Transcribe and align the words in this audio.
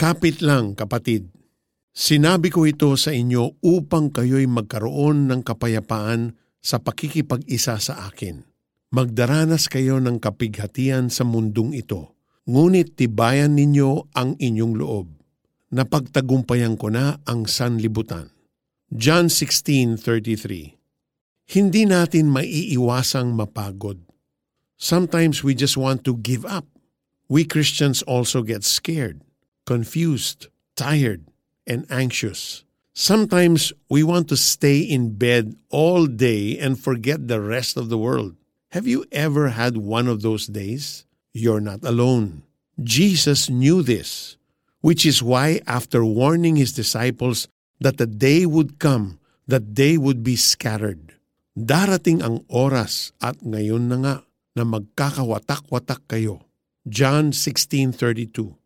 Kapit 0.00 0.40
lang, 0.40 0.72
kapatid. 0.72 1.28
Sinabi 1.92 2.48
ko 2.48 2.64
ito 2.64 2.88
sa 2.96 3.12
inyo 3.12 3.60
upang 3.60 4.08
kayo'y 4.08 4.48
magkaroon 4.48 5.28
ng 5.28 5.44
kapayapaan 5.44 6.40
sa 6.56 6.80
pakikipag-isa 6.80 7.76
sa 7.76 8.08
akin. 8.08 8.40
Magdaranas 8.96 9.68
kayo 9.68 10.00
ng 10.00 10.16
kapighatian 10.16 11.12
sa 11.12 11.28
mundong 11.28 11.76
ito, 11.76 12.16
ngunit 12.48 12.96
tibayan 12.96 13.52
ninyo 13.52 14.08
ang 14.16 14.40
inyong 14.40 14.74
loob. 14.80 15.20
Napagtagumpayan 15.68 16.80
ko 16.80 16.88
na 16.88 17.20
ang 17.28 17.44
sanlibutan. 17.44 18.32
John 18.88 19.28
16.33 19.28 21.44
Hindi 21.44 21.82
natin 21.84 22.32
maiiwasang 22.32 23.36
mapagod. 23.36 24.00
Sometimes 24.80 25.44
we 25.44 25.52
just 25.52 25.76
want 25.76 26.08
to 26.08 26.16
give 26.24 26.48
up. 26.48 26.64
We 27.28 27.44
Christians 27.44 28.00
also 28.08 28.40
get 28.40 28.64
scared 28.64 29.28
confused, 29.70 30.50
tired, 30.74 31.22
and 31.62 31.86
anxious. 31.86 32.66
Sometimes 32.90 33.70
we 33.86 34.02
want 34.02 34.26
to 34.26 34.34
stay 34.34 34.82
in 34.82 35.14
bed 35.14 35.54
all 35.70 36.10
day 36.10 36.58
and 36.58 36.74
forget 36.74 37.30
the 37.30 37.38
rest 37.38 37.78
of 37.78 37.86
the 37.86 37.94
world. 37.94 38.34
Have 38.74 38.90
you 38.90 39.06
ever 39.14 39.54
had 39.54 39.78
one 39.78 40.10
of 40.10 40.26
those 40.26 40.50
days? 40.50 41.06
You're 41.30 41.62
not 41.62 41.86
alone. 41.86 42.42
Jesus 42.82 43.46
knew 43.46 43.86
this, 43.86 44.34
which 44.82 45.06
is 45.06 45.22
why, 45.22 45.62
after 45.70 46.02
warning 46.02 46.58
his 46.58 46.74
disciples 46.74 47.46
that 47.78 47.94
the 47.94 48.10
day 48.10 48.50
would 48.50 48.82
come 48.82 49.22
that 49.46 49.78
they 49.78 49.94
would 49.94 50.26
be 50.26 50.34
scattered, 50.34 51.14
darating 51.54 52.26
ang 52.26 52.42
oras 52.50 53.14
at 53.22 53.38
ngayon 53.46 53.86
na 53.86 53.96
nga 54.02 54.14
na 54.58 54.66
magkakawatak-watak 54.66 56.10
kayo. 56.10 56.42
John 56.90 57.30
16.32 57.30 58.59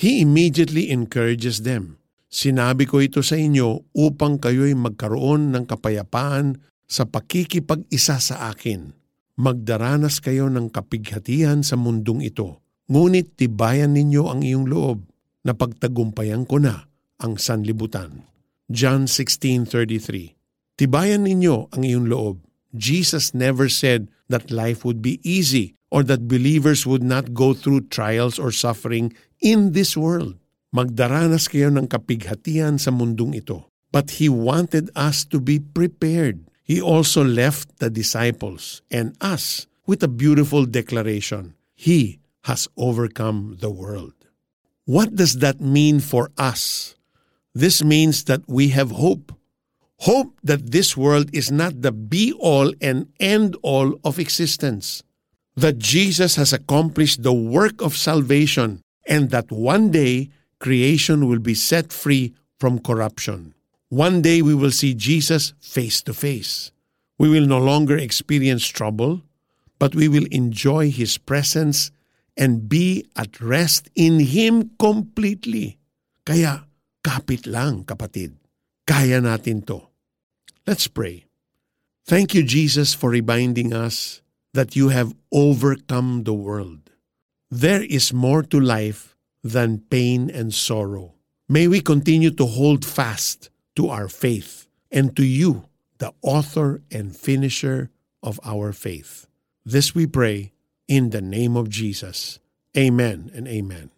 He 0.00 0.24
immediately 0.24 0.88
encourages 0.88 1.60
them. 1.60 2.00
Sinabi 2.32 2.88
ko 2.88 3.04
ito 3.04 3.20
sa 3.20 3.36
inyo 3.36 3.92
upang 3.92 4.40
kayo'y 4.40 4.72
magkaroon 4.72 5.52
ng 5.52 5.68
kapayapaan 5.68 6.56
sa 6.88 7.04
pakikipag-isa 7.04 8.16
sa 8.16 8.48
akin. 8.48 8.96
Magdaranas 9.36 10.24
kayo 10.24 10.48
ng 10.48 10.72
kapighatian 10.72 11.60
sa 11.60 11.76
mundong 11.76 12.24
ito. 12.24 12.64
Ngunit 12.88 13.36
tibayan 13.36 13.92
ninyo 13.92 14.24
ang 14.32 14.40
iyong 14.40 14.72
loob 14.72 15.04
na 15.44 15.52
pagtagumpayan 15.52 16.48
ko 16.48 16.56
na 16.56 16.88
ang 17.20 17.36
sanlibutan. 17.36 18.24
John 18.72 19.04
16.33 19.04 20.80
Tibayan 20.80 21.28
ninyo 21.28 21.76
ang 21.76 21.82
iyong 21.84 22.08
loob. 22.08 22.40
Jesus 22.72 23.36
never 23.36 23.68
said 23.68 24.08
that 24.32 24.48
life 24.48 24.80
would 24.80 25.04
be 25.04 25.20
easy 25.20 25.76
or 25.92 26.00
that 26.06 26.30
believers 26.30 26.88
would 26.88 27.04
not 27.04 27.36
go 27.36 27.52
through 27.52 27.90
trials 27.92 28.40
or 28.40 28.48
suffering 28.48 29.12
in 29.40 29.72
this 29.72 29.96
world. 29.96 30.36
Magdaranas 30.70 31.50
kayo 31.50 31.72
ng 31.74 31.90
kapighatian 31.90 32.78
sa 32.78 32.94
mundong 32.94 33.34
ito. 33.34 33.66
But 33.90 34.22
He 34.22 34.30
wanted 34.30 34.92
us 34.94 35.26
to 35.34 35.42
be 35.42 35.58
prepared. 35.58 36.46
He 36.62 36.78
also 36.78 37.26
left 37.26 37.82
the 37.82 37.90
disciples 37.90 38.86
and 38.86 39.18
us 39.18 39.66
with 39.82 39.98
a 40.06 40.12
beautiful 40.12 40.62
declaration. 40.70 41.58
He 41.74 42.22
has 42.46 42.70
overcome 42.78 43.58
the 43.58 43.70
world. 43.74 44.14
What 44.86 45.18
does 45.18 45.42
that 45.42 45.58
mean 45.58 45.98
for 45.98 46.30
us? 46.38 46.94
This 47.54 47.82
means 47.82 48.30
that 48.30 48.46
we 48.46 48.70
have 48.70 48.94
hope. 48.94 49.34
Hope 50.06 50.38
that 50.46 50.70
this 50.70 50.96
world 50.96 51.28
is 51.34 51.50
not 51.50 51.82
the 51.82 51.90
be 51.90 52.32
all 52.38 52.72
and 52.80 53.10
end 53.18 53.56
all 53.62 53.98
of 54.04 54.22
existence. 54.22 55.02
That 55.58 55.82
Jesus 55.82 56.36
has 56.36 56.54
accomplished 56.54 57.26
the 57.26 57.34
work 57.34 57.82
of 57.82 57.98
salvation 57.98 58.80
and 59.10 59.34
that 59.34 59.50
one 59.50 59.90
day 59.90 60.30
creation 60.62 61.26
will 61.26 61.42
be 61.42 61.58
set 61.58 61.92
free 61.92 62.32
from 62.62 62.78
corruption. 62.78 63.52
One 63.90 64.22
day 64.22 64.40
we 64.40 64.54
will 64.54 64.70
see 64.70 64.94
Jesus 64.94 65.52
face 65.58 66.00
to 66.06 66.14
face. 66.14 66.70
We 67.18 67.28
will 67.28 67.44
no 67.44 67.58
longer 67.58 67.98
experience 67.98 68.64
trouble, 68.70 69.26
but 69.82 69.98
we 69.98 70.06
will 70.06 70.30
enjoy 70.30 70.94
His 70.94 71.18
presence 71.18 71.90
and 72.38 72.70
be 72.70 73.04
at 73.16 73.42
rest 73.42 73.90
in 73.98 74.20
Him 74.20 74.70
completely. 74.78 75.76
Kaya, 76.22 76.70
kapit 77.02 77.50
lang, 77.50 77.82
kapatid. 77.82 78.38
Kaya 78.86 79.18
natin 79.18 79.66
to. 79.66 79.90
Let's 80.68 80.86
pray. 80.86 81.26
Thank 82.06 82.32
you, 82.32 82.46
Jesus, 82.46 82.94
for 82.94 83.10
reminding 83.10 83.74
us 83.74 84.22
that 84.54 84.76
you 84.76 84.94
have 84.94 85.14
overcome 85.34 86.22
the 86.22 86.34
world. 86.34 86.90
There 87.50 87.82
is 87.82 88.12
more 88.12 88.44
to 88.44 88.60
life 88.60 89.16
than 89.42 89.82
pain 89.90 90.30
and 90.30 90.54
sorrow. 90.54 91.14
May 91.48 91.66
we 91.66 91.80
continue 91.80 92.30
to 92.30 92.46
hold 92.46 92.84
fast 92.84 93.50
to 93.74 93.88
our 93.88 94.06
faith 94.06 94.68
and 94.92 95.16
to 95.16 95.24
you, 95.24 95.66
the 95.98 96.14
author 96.22 96.80
and 96.92 97.16
finisher 97.16 97.90
of 98.22 98.38
our 98.44 98.72
faith. 98.72 99.26
This 99.64 99.96
we 99.96 100.06
pray 100.06 100.52
in 100.86 101.10
the 101.10 101.20
name 101.20 101.56
of 101.56 101.68
Jesus. 101.68 102.38
Amen 102.78 103.32
and 103.34 103.48
amen. 103.48 103.90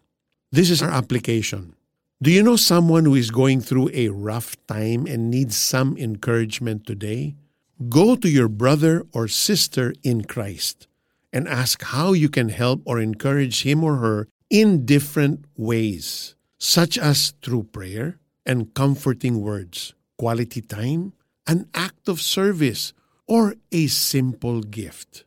This 0.51 0.71
is 0.71 0.81
our 0.81 0.89
application. 0.89 1.75
Do 2.23 2.31
you 2.31 2.41
know 2.41 2.55
someone 2.55 3.05
who 3.05 3.13
is 3.13 3.29
going 3.29 3.61
through 3.61 3.91
a 3.93 4.09
rough 4.09 4.57
time 4.65 5.05
and 5.05 5.29
needs 5.29 5.55
some 5.55 5.95
encouragement 5.97 6.87
today? 6.87 7.35
Go 7.87 8.15
to 8.15 8.29
your 8.29 8.47
brother 8.47 9.05
or 9.13 9.27
sister 9.27 9.93
in 10.01 10.23
Christ 10.23 10.87
and 11.33 11.49
ask 11.49 11.81
how 11.89 12.13
you 12.13 12.29
can 12.29 12.53
help 12.53 12.85
or 12.85 13.01
encourage 13.01 13.65
him 13.65 13.81
or 13.81 13.97
her 13.97 14.29
in 14.53 14.85
different 14.85 15.49
ways, 15.57 16.37
such 16.61 17.01
as 17.01 17.33
through 17.41 17.65
prayer 17.73 18.21
and 18.45 18.77
comforting 18.77 19.41
words, 19.41 19.97
quality 20.21 20.61
time, 20.61 21.17
an 21.49 21.65
act 21.73 22.05
of 22.05 22.21
service, 22.21 22.93
or 23.25 23.57
a 23.73 23.89
simple 23.89 24.61
gift. 24.61 25.25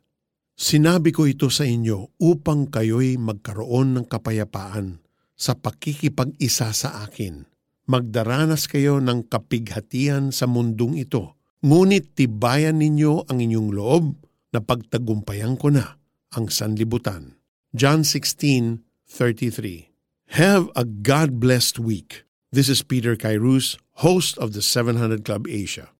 Sinabi 0.57 1.13
ko 1.13 1.27
ito 1.27 1.51
sa 1.51 1.67
inyo 1.67 2.17
upang 2.17 2.71
kayo'y 2.71 3.19
magkaroon 3.19 3.93
ng 3.93 4.05
kapayapaan 4.09 5.03
sa 5.37 5.53
pakikipag-isa 5.53 6.73
sa 6.73 7.05
akin. 7.05 7.45
Magdaranas 7.85 8.65
kayo 8.65 8.97
ng 8.97 9.29
kapighatian 9.29 10.33
sa 10.33 10.49
mundong 10.49 10.97
ito, 10.97 11.37
ngunit 11.61 12.17
tibayan 12.17 12.81
ninyo 12.81 13.29
ang 13.29 13.37
inyong 13.37 13.69
loob 13.69 14.17
na 14.49 14.63
pagtagumpayan 14.63 15.59
ko 15.59 15.69
na 15.69 15.96
ang 16.35 16.49
sanlibutan. 16.49 17.35
John 17.75 18.03
16:33. 18.03 19.91
Have 20.35 20.67
a 20.75 20.83
God-blessed 20.83 21.79
week. 21.79 22.27
This 22.51 22.67
is 22.67 22.83
Peter 22.83 23.15
Kairos, 23.15 23.77
host 24.03 24.37
of 24.37 24.51
the 24.51 24.61
700 24.61 25.23
Club 25.23 25.47
Asia. 25.47 25.91